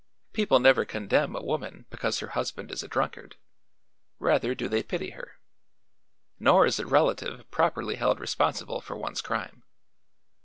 [0.33, 3.35] People never condemn a woman because her husband is a drunkard;
[4.17, 5.39] rather do they pity her.
[6.39, 9.61] Nor is a relative properly held responsible for one's crime.